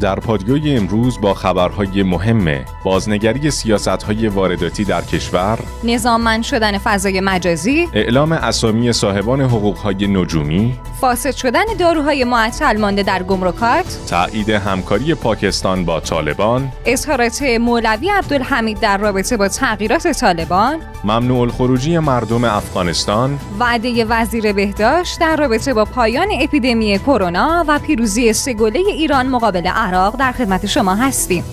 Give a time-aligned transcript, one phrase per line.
[0.00, 7.88] در پادیوی امروز با خبرهای مهم بازنگری سیاستهای وارداتی در کشور نظاممند شدن فضای مجازی
[7.92, 13.98] اعلام اسامی صاحبان حقوقهای نجومی فاسد شدن داروهای معطل مانده در گمرکات.
[14.06, 16.72] تایید همکاری پاکستان با طالبان.
[16.86, 20.78] اظهارات مولوی عبدالحمید در رابطه با تغییرات طالبان.
[21.04, 23.38] ممنوع الخروجی مردم افغانستان.
[23.58, 30.16] وعده وزیر بهداشت در رابطه با پایان اپیدمی کرونا و پیروزی سگوله ایران مقابل عراق
[30.16, 31.44] در خدمت شما هستیم.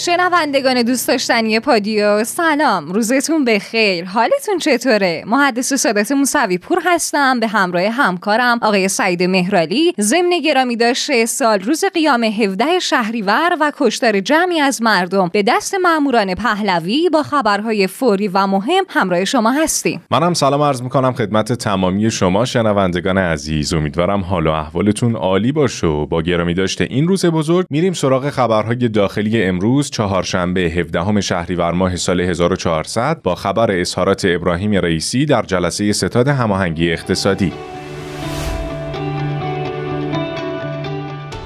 [0.00, 2.92] شنوندگان دوست داشتنی پادیو سلام.
[2.92, 4.04] روزتون بخیر.
[4.04, 9.92] حالتون چطوره؟ محدث سادات موسوی پور هستم به همراه همکارم آقای سعید مهرالی.
[10.00, 15.30] ضمن گرامی داشته سال روز قیام 17 شهریور و کشتار جمعی از مردم.
[15.32, 20.02] به دست ماموران پهلوی با خبرهای فوری و مهم همراه شما هستیم.
[20.10, 23.72] منم سلام عرض می‌کنم خدمت تمامی شما شنوندگان عزیز.
[23.72, 28.88] امیدوارم حال و احوالتون عالی باشه با گرامی داشته این روز بزرگ میریم سراغ خبرهای
[28.88, 29.87] داخلی امروز.
[29.90, 36.92] چهارشنبه 17 شهریور ماه سال 1400 با خبر اظهارات ابراهیم رئیسی در جلسه ستاد هماهنگی
[36.92, 37.52] اقتصادی.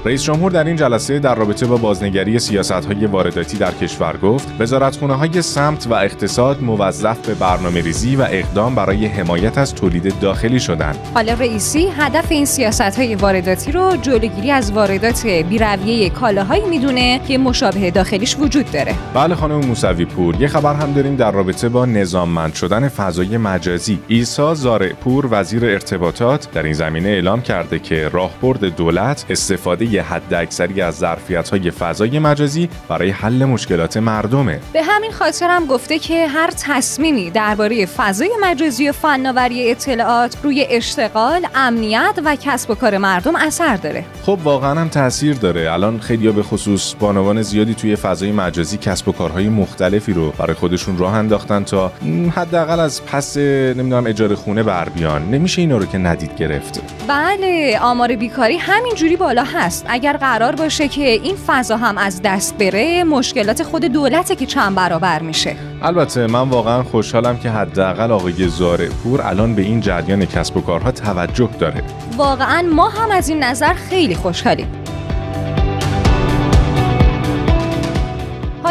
[0.05, 2.73] رئیس جمهور در این جلسه در رابطه با بازنگری سیاست
[3.13, 8.75] وارداتی در کشور گفت وزارتخونه های سمت و اقتصاد موظف به برنامه ریزی و اقدام
[8.75, 10.99] برای حمایت از تولید داخلی شدند.
[11.15, 17.39] حالا رئیسی هدف این سیاست های وارداتی رو جلوگیری از واردات بیرویه کالاهایی می‌دونه که
[17.39, 18.95] مشابه داخلیش وجود داره.
[19.15, 23.99] بله خانم موسوی پور یه خبر هم داریم در رابطه با نظاممند شدن فضای مجازی.
[24.09, 30.03] ایسا زارع پور وزیر ارتباطات در این زمینه اعلام کرده که راهبرد دولت استفاده یه
[30.03, 34.61] حد اکثری از ظرفیت های فضای مجازی برای حل مشکلات مردمه.
[34.73, 40.67] به همین خاطر هم گفته که هر تصمیمی درباره فضای مجازی و فناوری اطلاعات روی
[40.71, 44.05] اشتغال، امنیت و کسب و کار مردم اثر داره.
[44.23, 45.73] خب واقعا هم تاثیر داره.
[45.73, 50.55] الان خیلی به خصوص بانوان زیادی توی فضای مجازی کسب و کارهای مختلفی رو برای
[50.55, 51.93] خودشون راه انداختن تا
[52.37, 55.31] حداقل از پس نمی‌دونم اجاره خونه بر بیان.
[55.31, 59.82] نمیشه اینا رو که ندید گرفته بله آمار بیکاری همینجوری بالا هست.
[59.89, 64.75] اگر قرار باشه که این فضا هم از دست بره مشکلات خود دولته که چند
[64.75, 65.57] برابر میشه.
[65.83, 70.61] البته من واقعا خوشحالم که حداقل آقای زاره پور الان به این جریان کسب و
[70.61, 71.83] کارها توجه داره.
[72.17, 74.82] واقعا ما هم از این نظر خیلی خوشحالیم.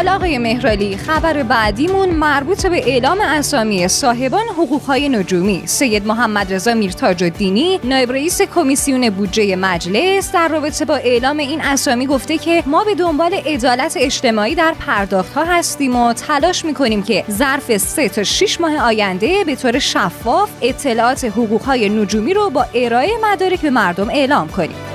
[0.02, 5.62] حالا آقای مهرالی خبر بعدیمون مربوط به اعلام اسامی صاحبان حقوقهای نجومی.
[5.66, 11.60] سید محمد رضا میرتاج الدینی نایب رئیس کمیسیون بودجه مجلس در رابطه با اعلام این
[11.60, 17.02] اسامی گفته که ما به دنبال عدالت اجتماعی در پرداخت ها هستیم و تلاش می‌کنیم
[17.02, 22.66] که ظرف سه تا 6 ماه آینده به طور شفاف اطلاعات حقوقهای نجومی رو با
[22.74, 24.91] ارائه مدارک به مردم اعلام کنیم.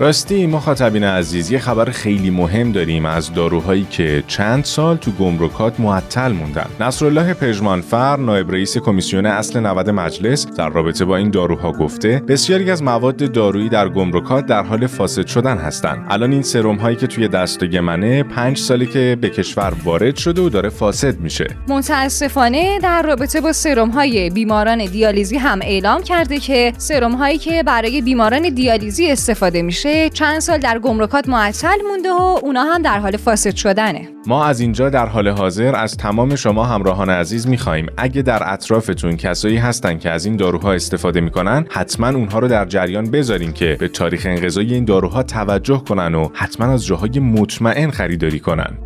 [0.00, 5.80] راستی مخاطبین عزیز یه خبر خیلی مهم داریم از داروهایی که چند سال تو گمرکات
[5.80, 6.66] معطل موندن.
[6.80, 12.70] نصرالله پژمانفر نایب رئیس کمیسیون اصل 90 مجلس در رابطه با این داروها گفته بسیاری
[12.70, 16.06] از مواد دارویی در گمرکات در حال فاسد شدن هستند.
[16.10, 20.42] الان این سرم هایی که توی دست گمنه پنج سالی که به کشور وارد شده
[20.42, 21.46] و داره فاسد میشه.
[21.68, 27.62] متاسفانه در رابطه با سرم های بیماران دیالیزی هم اعلام کرده که سرم هایی که
[27.62, 32.98] برای بیماران دیالیزی استفاده میشه چند سال در گمرکات معطل مونده و اونا هم در
[32.98, 34.08] حال فاسد شدنه.
[34.26, 37.86] ما از اینجا در حال حاضر از تمام شما همراهان عزیز می‌خواهیم.
[37.96, 42.64] اگه در اطرافتون کسایی هستن که از این داروها استفاده می‌کنن حتما اونها رو در
[42.64, 47.90] جریان بذارین که به تاریخ انقضای این داروها توجه کنن و حتما از جاهای مطمئن
[47.90, 48.78] خریداری کنن.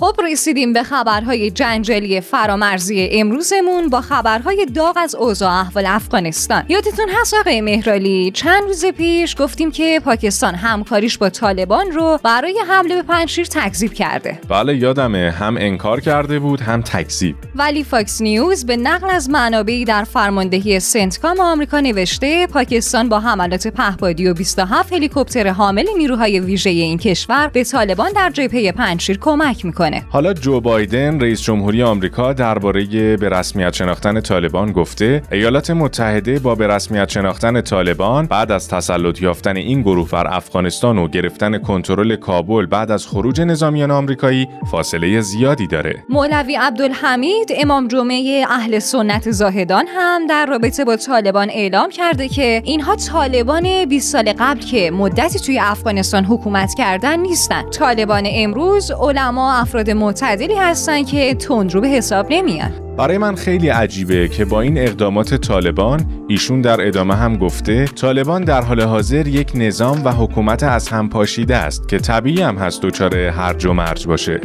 [0.00, 6.64] خب رسیدیم به خبرهای جنجالی فرامرزی امروزمون با خبرهای داغ از اوضاع احوال افغانستان.
[6.68, 12.58] یادتون هست آقای مهرالی؟ چند روز پیش گفتیم که پاکستان همکاریش با طالبان رو برای
[12.68, 14.40] حمله به پنشیر تکذیب کرده.
[14.48, 15.30] بله یادمه.
[15.30, 17.36] هم انکار کرده بود هم تکذیب.
[17.54, 23.66] ولی فاکس نیوز به نقل از منابعی در فرماندهی سنتکام آمریکا نوشته پاکستان با حملات
[23.66, 29.64] پهپادی و 27 هلیکوپتر حامل نیروهای ویژه این کشور به طالبان در جبهه پنشیر کمک
[29.64, 29.87] می‌کنه.
[30.10, 36.54] حالا جو بایدن رئیس جمهوری آمریکا درباره به رسمیت شناختن طالبان گفته ایالات متحده با
[36.54, 42.16] به رسمیت شناختن طالبان بعد از تسلط یافتن این گروه بر افغانستان و گرفتن کنترل
[42.16, 46.04] کابل بعد از خروج نظامیان آمریکایی فاصله زیادی داره.
[46.08, 52.62] مولوی عبدالحمید امام جمعه اهل سنت زاهدان هم در رابطه با طالبان اعلام کرده که
[52.64, 57.70] اینها طالبان 20 سال قبل که مدتی توی افغانستان حکومت کردن نیستن.
[57.70, 62.70] طالبان امروز علما افراد معتدلی هستن که تندرو به حساب نمیان.
[62.96, 68.44] برای من خیلی عجیبه که با این اقدامات طالبان ایشون در ادامه هم گفته طالبان
[68.44, 72.82] در حال حاضر یک نظام و حکومت از هم پاشیده است که طبیعی هم هست
[72.82, 74.40] دچار هرج و مرج باشه.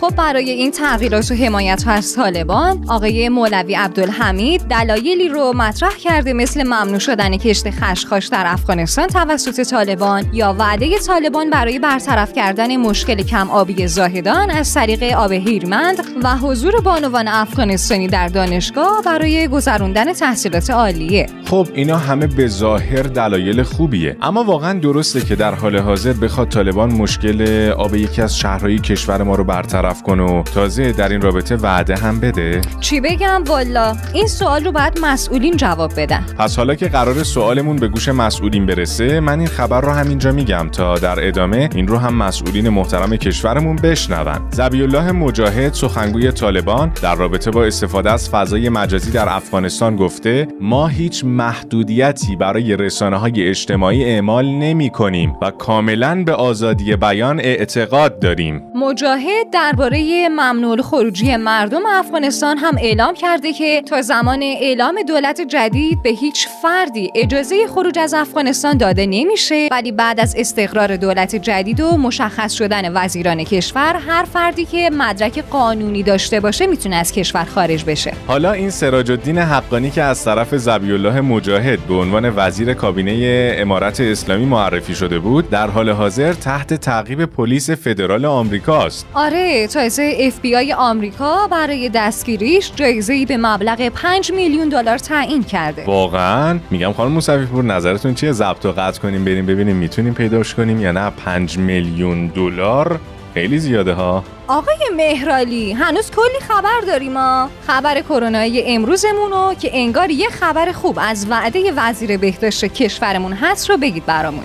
[0.00, 6.32] خب برای این تغییرات و حمایت از طالبان آقای مولوی عبدالحمید دلایلی رو مطرح کرده
[6.32, 12.76] مثل ممنوع شدن کشت خشخاش در افغانستان توسط طالبان یا وعده طالبان برای برطرف کردن
[12.76, 19.48] مشکل کم آبی زاهدان از طریق آب هیرمند و حضور بانوان افغانستانی در دانشگاه برای
[19.48, 21.26] گذراندن تحصیلات عالیه.
[21.50, 24.16] خب اینا همه به ظاهر دلایل خوبیه.
[24.22, 29.22] اما واقعا درسته که در حال حاضر بخواد طالبان مشکل آب یکی از شهرهای کشور
[29.22, 32.60] ما رو برطرف برطرف کن و تازه در این رابطه وعده هم بده.
[32.80, 36.24] چی بگم؟ والا این سوال رو باید مسئولین جواب بدن.
[36.38, 40.68] پس حالا که قرار سوالمون به گوش مسئولین برسه من این خبر رو همینجا میگم
[40.72, 46.92] تا در ادامه این رو هم مسئولین محترم کشورمون بشنون زبی الله مجاهد سخنگوی طالبان
[47.02, 53.16] در رابطه با استفاده از فضای مجازی در افغانستان گفته ما هیچ محدودیتی برای رسانه
[53.16, 58.62] های اجتماعی اعمال نمی کنیم و کاملا به آزادی بیان اعتقاد داریم.
[58.74, 65.40] مجاهد در درباره ممنوع خروجی مردم افغانستان هم اعلام کرده که تا زمان اعلام دولت
[65.40, 71.36] جدید به هیچ فردی اجازه خروج از افغانستان داده نمیشه ولی بعد از استقرار دولت
[71.36, 77.12] جدید و مشخص شدن وزیران کشور هر فردی که مدرک قانونی داشته باشه می‌تونه از
[77.12, 78.12] کشور خارج بشه.
[78.26, 83.52] حالا این سراج الدین حقانی که از طرف زبی الله مجاهد به عنوان وزیر کابینه
[83.58, 90.16] امارت اسلامی معرفی شده بود در حال حاضر تحت تعقیب پلیس فدرال آمریکاست آره تازه
[90.20, 95.84] اف بی آی آمریکا برای دستگیریش جایزه به مبلغ 5 میلیون دلار تعیین کرده.
[95.84, 100.54] واقعا؟ میگم خانم موسوی پور نظرتون چیه؟ ضبط و قطع کنیم بریم ببینیم می‌تونیم پیداش
[100.54, 103.00] کنیم یا نه؟ 5 میلیون دلار؟
[103.34, 104.24] خیلی زیاده ها.
[104.48, 110.98] آقای مهرالی هنوز کلی خبر داریم ما خبر کرونایی امروزمون که انگار یه خبر خوب
[111.02, 114.44] از وعده وزیر بهداشت کشورمون هست رو بگید برامون.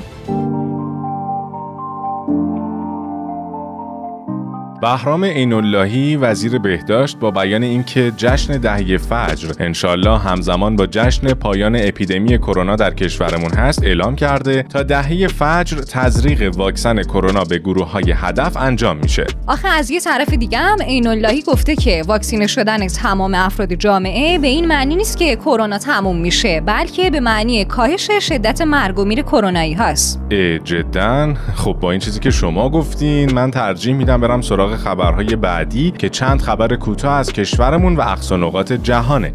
[4.84, 11.76] بهرام اللهی وزیر بهداشت با بیان اینکه جشن دهه فجر انشالله همزمان با جشن پایان
[11.76, 17.92] اپیدمی کرونا در کشورمون هست اعلام کرده تا دهه فجر تزریق واکسن کرونا به گروه
[17.92, 19.26] های هدف انجام میشه.
[19.48, 20.78] آخه از یه طرف دیگه هم
[21.08, 26.18] اللهی گفته که واکسینه شدن تمام افراد جامعه به این معنی نیست که کرونا تموم
[26.18, 30.22] میشه بلکه به معنی کاهش شدت مرگ و میر کرونایی هست
[30.64, 31.34] جدا.
[31.56, 36.10] خب با این چیزی که شما گفتین من ترجیح میدم برم سراغ خبرهای بعدی که
[36.10, 39.34] چند خبر کوتاه از کشورمون و اقصا جهانه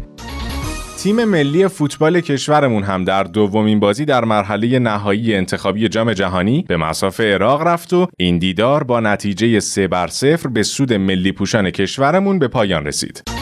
[1.03, 6.77] تیم ملی فوتبال کشورمون هم در دومین بازی در مرحله نهایی انتخابی جام جهانی به
[6.77, 11.71] مساف عراق رفت و این دیدار با نتیجه 3 بر 0 به سود ملی پوشان
[11.71, 13.38] کشورمون به پایان رسید.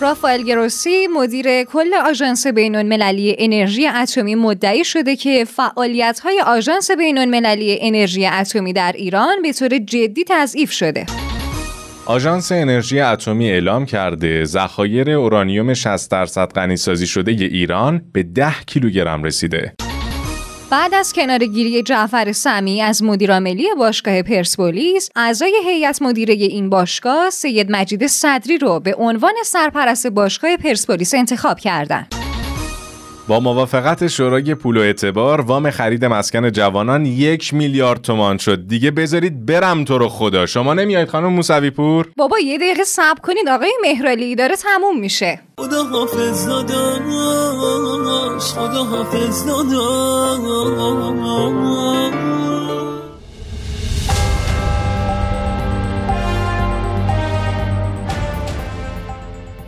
[0.00, 6.90] رافائل گروسی مدیر کل آژانس بین المللی انرژی اتمی مدعی شده که فعالیت های آژانس
[6.90, 11.06] بین المللی انرژی اتمی در ایران به طور جدی تضعیف شده.
[12.06, 19.22] آژانس انرژی اتمی اعلام کرده ذخایر اورانیوم 60 درصد غنیسازی شده ایران به 10 کیلوگرم
[19.22, 19.74] رسیده.
[20.70, 27.70] بعد از کنارگیری جعفر سمی از مدیرعاملی باشگاه پرسپولیس اعضای هیئت مدیره این باشگاه سید
[27.70, 32.15] مجید صدری رو به عنوان سرپرست باشگاه پرسپولیس انتخاب کردند.
[33.28, 38.68] با موافقت شورای پول و اعتبار وام خرید مسکن جوانان یک میلیارد تومان شد.
[38.68, 40.46] دیگه بذارید برم تو رو خدا.
[40.46, 43.48] شما نمیایید خانم موسوی پور؟ بابا یه دقیقه صبر کنید.
[43.48, 45.40] آقای مهرالی داره تموم میشه.
[45.60, 46.48] خدا حافظ
[48.54, 49.46] خدا حافظ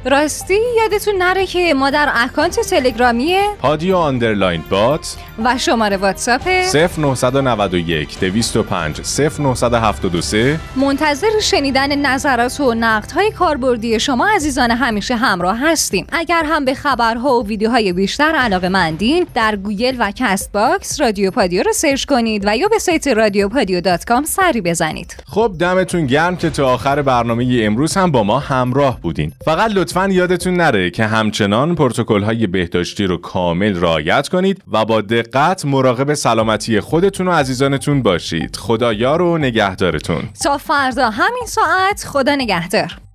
[0.09, 5.17] راستی یادتون نره که ما در اکانت تلگرامی پادیو underline bot.
[5.45, 6.49] و شماره واتساپ؟
[6.99, 9.01] 0991 205
[9.41, 16.07] 0973 منتظر شنیدن نظرات و های کاربردی شما عزیزان همیشه همراه هستیم.
[16.13, 21.63] اگر هم به خبرها و ویدیوهای بیشتر علاقه مندین در گوگل و Castbox رادیو پادیو
[21.63, 25.17] رو search کنید و یا به سایت رادیو پادیو dot com سری بزنید.
[25.27, 29.33] خب دمتون گرم که تا آخر برنامه امروز هم با ما همراه بودین.
[29.45, 35.01] فقط لطفا یادتون نره که همچنان پروتکل های بهداشتی رو کامل رعایت کنید و با
[35.01, 38.57] دقت مراقب سلامتی خودتون و عزیزانتون باشید.
[38.57, 40.23] خدا یار و نگهدارتون.
[40.43, 43.08] تا فردا همین ساعت خدا نگهدار.